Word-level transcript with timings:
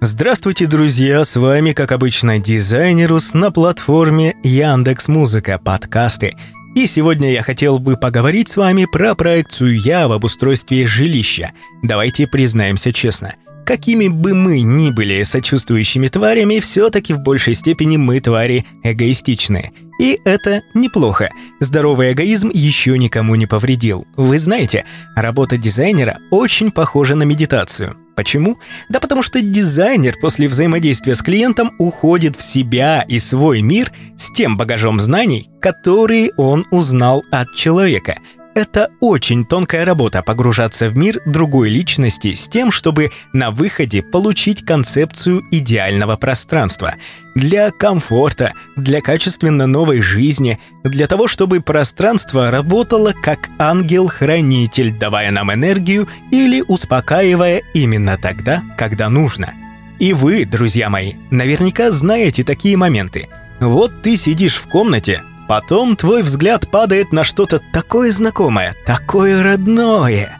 Здравствуйте, 0.00 0.68
друзья! 0.68 1.24
С 1.24 1.34
вами, 1.34 1.72
как 1.72 1.90
обычно, 1.90 2.38
Дизайнерус 2.38 3.34
на 3.34 3.50
платформе 3.50 4.36
Яндекс 4.44 5.08
Музыка 5.08 5.58
подкасты. 5.58 6.36
И 6.76 6.86
сегодня 6.86 7.32
я 7.32 7.42
хотел 7.42 7.80
бы 7.80 7.96
поговорить 7.96 8.48
с 8.48 8.56
вами 8.56 8.86
про 8.90 9.16
проекцию 9.16 9.76
«Я» 9.76 10.06
в 10.06 10.12
обустройстве 10.12 10.86
жилища. 10.86 11.50
Давайте 11.82 12.28
признаемся 12.28 12.92
честно. 12.92 13.34
Какими 13.66 14.06
бы 14.06 14.34
мы 14.34 14.60
ни 14.60 14.92
были 14.92 15.24
сочувствующими 15.24 16.06
тварями, 16.06 16.60
все-таки 16.60 17.12
в 17.12 17.18
большей 17.18 17.54
степени 17.54 17.96
мы 17.96 18.20
твари 18.20 18.66
эгоистичные. 18.84 19.72
И 19.98 20.20
это 20.24 20.62
неплохо. 20.74 21.30
Здоровый 21.60 22.12
эгоизм 22.12 22.50
еще 22.52 22.96
никому 22.96 23.34
не 23.34 23.46
повредил. 23.46 24.06
Вы 24.16 24.38
знаете, 24.38 24.84
работа 25.16 25.56
дизайнера 25.56 26.18
очень 26.30 26.70
похожа 26.70 27.16
на 27.16 27.24
медитацию. 27.24 27.96
Почему? 28.14 28.58
Да 28.88 29.00
потому 29.00 29.22
что 29.22 29.40
дизайнер 29.40 30.16
после 30.20 30.48
взаимодействия 30.48 31.14
с 31.14 31.22
клиентом 31.22 31.72
уходит 31.78 32.36
в 32.36 32.42
себя 32.42 33.02
и 33.02 33.18
свой 33.18 33.60
мир 33.60 33.92
с 34.16 34.32
тем 34.32 34.56
багажом 34.56 34.98
знаний, 34.98 35.50
которые 35.60 36.32
он 36.36 36.64
узнал 36.70 37.22
от 37.30 37.54
человека– 37.54 38.18
это 38.58 38.90
очень 39.00 39.44
тонкая 39.44 39.84
работа 39.84 40.20
погружаться 40.20 40.88
в 40.88 40.96
мир 40.96 41.20
другой 41.24 41.70
личности 41.70 42.34
с 42.34 42.48
тем, 42.48 42.72
чтобы 42.72 43.12
на 43.32 43.52
выходе 43.52 44.02
получить 44.02 44.66
концепцию 44.66 45.44
идеального 45.52 46.16
пространства. 46.16 46.96
Для 47.36 47.70
комфорта, 47.70 48.54
для 48.74 49.00
качественно 49.00 49.68
новой 49.68 50.00
жизни, 50.00 50.58
для 50.82 51.06
того, 51.06 51.28
чтобы 51.28 51.60
пространство 51.60 52.50
работало 52.50 53.12
как 53.12 53.48
ангел-хранитель, 53.58 54.92
давая 54.92 55.30
нам 55.30 55.52
энергию 55.52 56.08
или 56.32 56.64
успокаивая 56.66 57.62
именно 57.74 58.18
тогда, 58.18 58.62
когда 58.76 59.08
нужно. 59.08 59.54
И 60.00 60.12
вы, 60.12 60.44
друзья 60.44 60.90
мои, 60.90 61.14
наверняка 61.30 61.92
знаете 61.92 62.42
такие 62.42 62.76
моменты. 62.76 63.28
Вот 63.60 64.02
ты 64.02 64.16
сидишь 64.16 64.56
в 64.56 64.66
комнате, 64.68 65.22
Потом 65.48 65.96
твой 65.96 66.22
взгляд 66.22 66.70
падает 66.70 67.10
на 67.10 67.24
что-то 67.24 67.62
такое 67.72 68.12
знакомое, 68.12 68.76
такое 68.84 69.42
родное. 69.42 70.38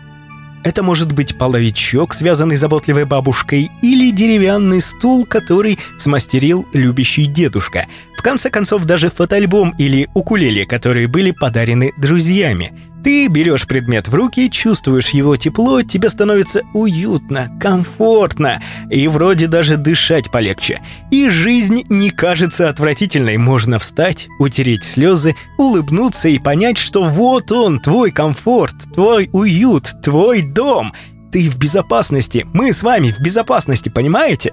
Это 0.64 0.82
может 0.82 1.12
быть 1.12 1.38
половичок, 1.38 2.12
связанный 2.12 2.56
заботливой 2.56 3.06
бабушкой, 3.06 3.70
или 3.80 4.10
деревянный 4.10 4.82
стул, 4.82 5.24
который 5.24 5.78
смастерил 5.96 6.68
любящий 6.74 7.24
дедушка. 7.24 7.86
В 8.18 8.22
конце 8.22 8.50
концов, 8.50 8.84
даже 8.84 9.08
фотоальбом 9.08 9.74
или 9.78 10.10
укулеле, 10.12 10.66
которые 10.66 11.08
были 11.08 11.30
подарены 11.30 11.92
друзьями– 11.96 12.72
ты 13.08 13.26
берешь 13.28 13.66
предмет 13.66 14.06
в 14.06 14.14
руки, 14.14 14.50
чувствуешь 14.50 15.08
его 15.08 15.34
тепло, 15.34 15.80
тебе 15.80 16.10
становится 16.10 16.64
уютно, 16.74 17.48
комфортно, 17.58 18.60
и 18.90 19.08
вроде 19.08 19.46
даже 19.46 19.78
дышать 19.78 20.30
полегче. 20.30 20.82
И 21.10 21.30
жизнь 21.30 21.86
не 21.88 22.10
кажется 22.10 22.68
отвратительной, 22.68 23.38
можно 23.38 23.78
встать, 23.78 24.28
утереть 24.38 24.84
слезы, 24.84 25.36
улыбнуться 25.56 26.28
и 26.28 26.38
понять, 26.38 26.76
что 26.76 27.04
вот 27.04 27.50
он, 27.50 27.80
твой 27.80 28.10
комфорт, 28.10 28.74
твой 28.92 29.30
уют, 29.32 29.90
твой 30.02 30.42
дом. 30.42 30.92
Ты 31.32 31.48
в 31.48 31.56
безопасности, 31.56 32.46
мы 32.52 32.74
с 32.74 32.82
вами 32.82 33.10
в 33.10 33.20
безопасности, 33.20 33.88
понимаете? 33.88 34.52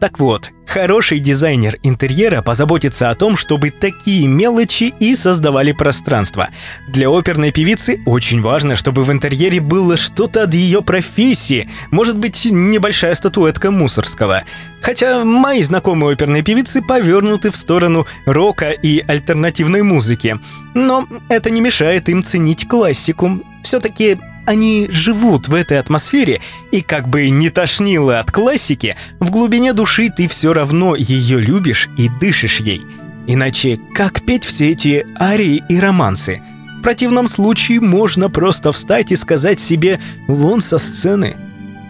Так 0.00 0.18
вот, 0.18 0.48
хороший 0.72 1.18
дизайнер 1.18 1.78
интерьера 1.82 2.40
позаботится 2.40 3.10
о 3.10 3.14
том, 3.14 3.36
чтобы 3.36 3.68
такие 3.68 4.26
мелочи 4.26 4.94
и 4.98 5.14
создавали 5.14 5.72
пространство. 5.72 6.48
Для 6.88 7.10
оперной 7.10 7.52
певицы 7.52 8.00
очень 8.06 8.40
важно, 8.40 8.74
чтобы 8.74 9.02
в 9.02 9.12
интерьере 9.12 9.60
было 9.60 9.98
что-то 9.98 10.44
от 10.44 10.54
ее 10.54 10.80
профессии, 10.80 11.68
может 11.90 12.16
быть, 12.16 12.46
небольшая 12.50 13.14
статуэтка 13.14 13.70
Мусорского. 13.70 14.44
Хотя 14.80 15.26
мои 15.26 15.62
знакомые 15.62 16.12
оперные 16.12 16.42
певицы 16.42 16.80
повернуты 16.80 17.50
в 17.50 17.56
сторону 17.56 18.06
рока 18.24 18.70
и 18.70 19.04
альтернативной 19.06 19.82
музыки. 19.82 20.40
Но 20.74 21.06
это 21.28 21.50
не 21.50 21.60
мешает 21.60 22.08
им 22.08 22.24
ценить 22.24 22.66
классику. 22.66 23.42
Все-таки 23.62 24.18
они 24.46 24.88
живут 24.90 25.48
в 25.48 25.54
этой 25.54 25.78
атмосфере, 25.78 26.40
и 26.70 26.80
как 26.80 27.08
бы 27.08 27.28
не 27.30 27.50
тошнило 27.50 28.18
от 28.18 28.30
классики, 28.30 28.96
в 29.20 29.30
глубине 29.30 29.72
души 29.72 30.08
ты 30.14 30.28
все 30.28 30.52
равно 30.52 30.94
ее 30.96 31.40
любишь 31.40 31.88
и 31.96 32.08
дышишь 32.20 32.60
ей. 32.60 32.82
Иначе 33.26 33.78
как 33.94 34.24
петь 34.24 34.44
все 34.44 34.70
эти 34.70 35.06
арии 35.18 35.62
и 35.68 35.78
романсы? 35.78 36.42
В 36.78 36.82
противном 36.82 37.28
случае 37.28 37.80
можно 37.80 38.28
просто 38.28 38.72
встать 38.72 39.12
и 39.12 39.16
сказать 39.16 39.60
себе 39.60 40.00
«вон 40.26 40.60
со 40.60 40.78
сцены». 40.78 41.36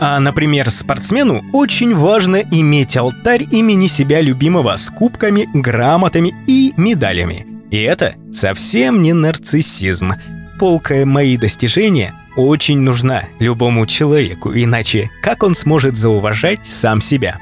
А, 0.04 0.18
например, 0.18 0.68
спортсмену 0.70 1.44
очень 1.52 1.94
важно 1.94 2.42
иметь 2.50 2.96
алтарь 2.96 3.46
имени 3.50 3.86
себя 3.86 4.20
любимого 4.20 4.76
с 4.76 4.90
кубками, 4.90 5.48
грамотами 5.54 6.34
и 6.48 6.74
медалями. 6.76 7.46
И 7.70 7.80
это 7.80 8.16
совсем 8.32 9.00
не 9.00 9.12
нарциссизм. 9.12 10.14
Полкая 10.58 11.06
мои 11.06 11.36
достижения 11.36 12.14
очень 12.36 12.80
нужна 12.80 13.24
любому 13.38 13.86
человеку, 13.86 14.52
иначе 14.54 15.10
как 15.22 15.42
он 15.42 15.54
сможет 15.54 15.96
зауважать 15.96 16.66
сам 16.66 17.00
себя? 17.00 17.38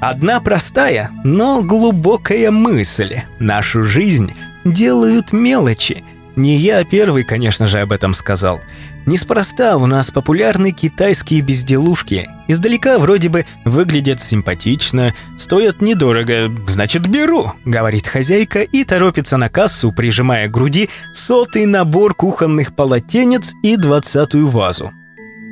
Одна 0.00 0.40
простая, 0.40 1.10
но 1.24 1.62
глубокая 1.62 2.50
мысль. 2.50 3.20
Нашу 3.38 3.84
жизнь 3.84 4.34
делают 4.64 5.32
мелочи– 5.32 6.04
не 6.36 6.56
я 6.56 6.84
первый, 6.84 7.24
конечно 7.24 7.66
же, 7.66 7.80
об 7.80 7.92
этом 7.92 8.12
сказал. 8.14 8.60
Неспроста 9.06 9.76
у 9.76 9.86
нас 9.86 10.10
популярны 10.10 10.72
китайские 10.72 11.40
безделушки. 11.40 12.28
Издалека 12.46 12.98
вроде 12.98 13.28
бы 13.28 13.46
выглядят 13.64 14.20
симпатично, 14.20 15.14
стоят 15.38 15.80
недорого, 15.80 16.52
значит 16.68 17.06
беру, 17.06 17.52
говорит 17.64 18.06
хозяйка 18.06 18.62
и 18.62 18.84
торопится 18.84 19.36
на 19.36 19.48
кассу, 19.48 19.92
прижимая 19.92 20.48
к 20.48 20.50
груди 20.50 20.90
сотый 21.12 21.66
набор 21.66 22.14
кухонных 22.14 22.76
полотенец 22.76 23.54
и 23.62 23.76
двадцатую 23.76 24.48
вазу. 24.48 24.92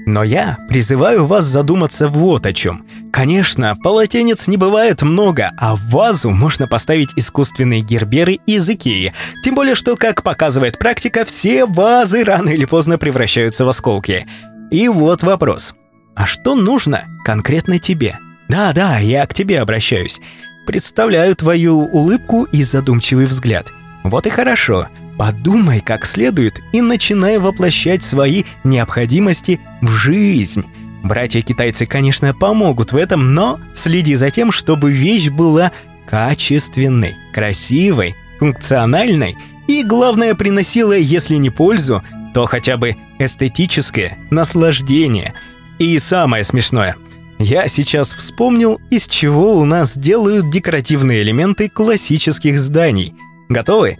Но 0.06 0.22
я 0.22 0.58
призываю 0.68 1.24
вас 1.24 1.44
задуматься 1.44 2.08
вот 2.08 2.44
о 2.44 2.52
чем. 2.52 2.86
Конечно, 3.14 3.76
полотенец 3.76 4.48
не 4.48 4.56
бывает 4.56 5.02
много, 5.02 5.52
а 5.56 5.76
в 5.76 5.80
вазу 5.90 6.30
можно 6.30 6.66
поставить 6.66 7.10
искусственные 7.14 7.80
герберы 7.80 8.40
из 8.44 8.68
Икеи. 8.68 9.12
Тем 9.44 9.54
более, 9.54 9.76
что, 9.76 9.94
как 9.94 10.24
показывает 10.24 10.80
практика, 10.80 11.24
все 11.24 11.64
вазы 11.64 12.24
рано 12.24 12.48
или 12.48 12.64
поздно 12.64 12.98
превращаются 12.98 13.64
в 13.64 13.68
осколки. 13.68 14.26
И 14.72 14.88
вот 14.88 15.22
вопрос. 15.22 15.76
А 16.16 16.26
что 16.26 16.56
нужно 16.56 17.04
конкретно 17.24 17.78
тебе? 17.78 18.18
Да-да, 18.48 18.98
я 18.98 19.24
к 19.26 19.32
тебе 19.32 19.60
обращаюсь. 19.60 20.20
Представляю 20.66 21.36
твою 21.36 21.82
улыбку 21.82 22.48
и 22.50 22.64
задумчивый 22.64 23.26
взгляд. 23.26 23.68
Вот 24.02 24.26
и 24.26 24.30
хорошо. 24.30 24.88
Подумай 25.16 25.80
как 25.80 26.04
следует 26.04 26.60
и 26.72 26.80
начинай 26.80 27.38
воплощать 27.38 28.02
свои 28.02 28.42
необходимости 28.64 29.60
в 29.82 29.88
жизнь. 29.88 30.64
Братья-китайцы, 31.04 31.86
конечно, 31.86 32.34
помогут 32.34 32.92
в 32.92 32.96
этом, 32.96 33.34
но 33.34 33.60
следи 33.72 34.16
за 34.16 34.30
тем, 34.30 34.50
чтобы 34.50 34.90
вещь 34.90 35.28
была 35.28 35.70
качественной, 36.06 37.16
красивой, 37.32 38.16
функциональной 38.40 39.36
и, 39.68 39.84
главное, 39.84 40.34
приносила, 40.34 40.92
если 40.96 41.36
не 41.36 41.50
пользу, 41.50 42.02
то 42.34 42.46
хотя 42.46 42.76
бы 42.76 42.96
эстетическое 43.20 44.18
наслаждение. 44.30 45.34
И 45.78 45.98
самое 45.98 46.42
смешное– 46.42 46.96
я 47.38 47.66
сейчас 47.66 48.12
вспомнил, 48.14 48.80
из 48.90 49.08
чего 49.08 49.56
у 49.58 49.64
нас 49.64 49.98
делают 49.98 50.50
декоративные 50.50 51.20
элементы 51.22 51.68
классических 51.68 52.60
зданий. 52.60 53.12
Готовы? 53.48 53.98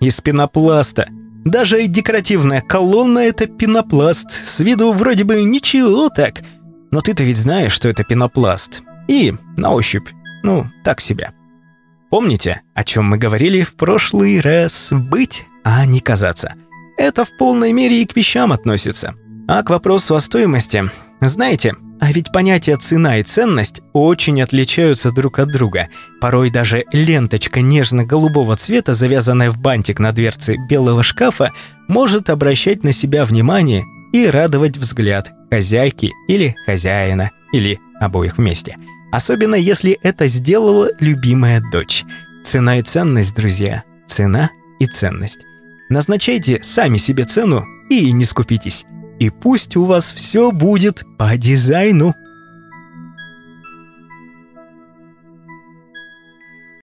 из 0.00 0.20
пенопласта. 0.20 1.08
Даже 1.46 1.86
декоративная 1.86 2.60
колонна— 2.60 3.18
это 3.20 3.46
пенопласт. 3.46 4.28
С 4.32 4.58
виду 4.58 4.92
вроде 4.92 5.22
бы 5.22 5.44
ничего 5.44 6.08
так. 6.08 6.42
Но 6.90 7.00
ты-то 7.00 7.22
ведь 7.22 7.38
знаешь, 7.38 7.72
что 7.72 7.88
это 7.88 8.02
пенопласт. 8.02 8.82
И 9.06 9.32
на 9.56 9.72
ощупь, 9.72 10.08
ну, 10.42 10.66
так 10.82 11.00
себя. 11.00 11.32
Помните, 12.10 12.62
о 12.74 12.82
чем 12.82 13.04
мы 13.04 13.16
говорили 13.16 13.62
в 13.62 13.76
прошлый 13.76 14.40
раз? 14.40 14.92
Быть, 14.92 15.46
а 15.62 15.86
не 15.86 16.00
казаться. 16.00 16.54
Это 16.98 17.24
в 17.24 17.36
полной 17.36 17.72
мере 17.72 18.02
и 18.02 18.06
к 18.06 18.16
вещам 18.16 18.52
относится. 18.52 19.14
А 19.46 19.62
к 19.62 19.70
вопросу 19.70 20.16
о 20.16 20.20
стоимости. 20.20 20.90
Знаете, 21.20 21.76
а 22.06 22.12
ведь 22.12 22.30
понятия 22.30 22.76
цена 22.76 23.18
и 23.18 23.24
ценность 23.24 23.82
очень 23.92 24.40
отличаются 24.40 25.10
друг 25.10 25.40
от 25.40 25.50
друга. 25.50 25.88
Порой 26.20 26.50
даже 26.50 26.84
ленточка 26.92 27.60
нежно-голубого 27.60 28.54
цвета, 28.54 28.94
завязанная 28.94 29.50
в 29.50 29.60
бантик 29.60 29.98
на 29.98 30.12
дверце 30.12 30.54
белого 30.68 31.02
шкафа, 31.02 31.50
может 31.88 32.30
обращать 32.30 32.84
на 32.84 32.92
себя 32.92 33.24
внимание 33.24 33.84
и 34.12 34.24
радовать 34.26 34.76
взгляд 34.76 35.32
хозяйки 35.50 36.12
или 36.28 36.54
хозяина, 36.64 37.32
или 37.52 37.80
обоих 37.98 38.38
вместе. 38.38 38.76
Особенно 39.10 39.56
если 39.56 39.98
это 40.00 40.28
сделала 40.28 40.90
любимая 41.00 41.60
дочь. 41.72 42.04
Цена 42.44 42.78
и 42.78 42.82
ценность, 42.82 43.34
друзья. 43.34 43.82
Цена 44.06 44.50
и 44.78 44.86
ценность. 44.86 45.40
Назначайте 45.90 46.62
сами 46.62 46.98
себе 46.98 47.24
цену 47.24 47.64
и 47.90 48.12
не 48.12 48.24
скупитесь. 48.24 48.84
И 49.18 49.30
пусть 49.30 49.76
у 49.76 49.84
вас 49.84 50.12
все 50.12 50.52
будет 50.52 51.04
по 51.18 51.36
дизайну. 51.36 52.14